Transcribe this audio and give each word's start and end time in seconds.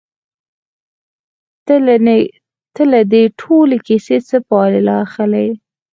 ته 2.75 2.83
له 2.91 3.01
دې 3.13 3.23
ټولې 3.39 3.77
کيسې 3.87 4.17
څه 4.27 4.37
پايله 4.49 4.93
اخلې؟ 5.05 5.47